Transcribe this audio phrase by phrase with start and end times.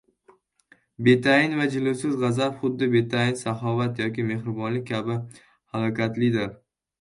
[1.07, 5.19] Betayin va jilovsiz g‘azab xuddi betayin saxovat yoki mehribonlik kabi
[5.77, 6.51] halokatlidir.